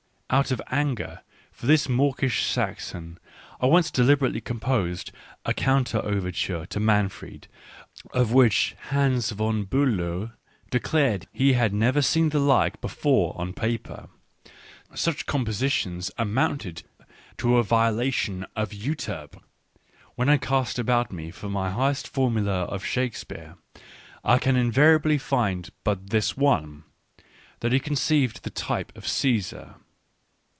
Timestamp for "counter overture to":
5.53-6.79